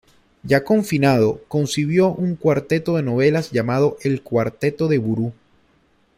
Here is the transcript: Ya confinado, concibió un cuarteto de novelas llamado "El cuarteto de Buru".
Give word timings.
Ya 0.41 0.63
confinado, 0.63 1.43
concibió 1.47 2.07
un 2.07 2.35
cuarteto 2.35 2.95
de 2.95 3.03
novelas 3.03 3.51
llamado 3.51 3.97
"El 4.01 4.23
cuarteto 4.23 4.87
de 4.87 4.97
Buru". 4.97 5.31